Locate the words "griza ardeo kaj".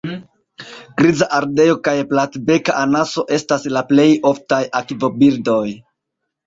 1.01-1.93